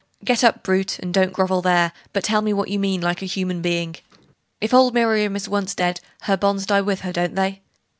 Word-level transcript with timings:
'Get 0.25 0.43
up, 0.43 0.63
brute, 0.63 0.97
and 0.97 1.13
don't 1.13 1.31
grovel 1.31 1.61
there, 1.61 1.91
but 2.11 2.23
tell 2.23 2.41
me 2.41 2.53
what 2.53 2.69
you 2.69 2.79
mean, 2.79 3.01
like 3.01 3.21
a 3.21 3.27
human 3.27 3.61
being. 3.61 3.97
If 4.59 4.73
old 4.73 4.95
Miriam 4.95 5.35
is 5.35 5.47
once 5.47 5.75
dead, 5.75 6.01
her 6.21 6.35
bonds 6.37 6.65
die 6.65 6.81
with 6.81 7.01
her, 7.01 7.13
don't 7.13 7.35
they? 7.35 7.61